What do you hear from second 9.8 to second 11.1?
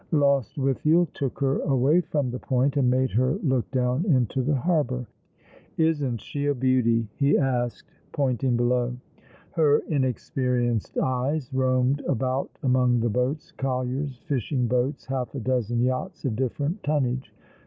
inexperienced